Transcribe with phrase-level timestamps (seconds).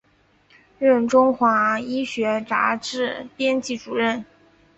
[0.79, 4.25] 任中华医学杂志编辑主任。